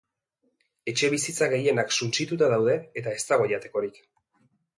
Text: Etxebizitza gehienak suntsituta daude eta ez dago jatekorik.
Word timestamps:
Etxebizitza 0.91 1.49
gehienak 1.51 1.93
suntsituta 1.99 2.49
daude 2.55 2.79
eta 3.03 3.15
ez 3.19 3.21
dago 3.35 3.47
jatekorik. 3.53 4.03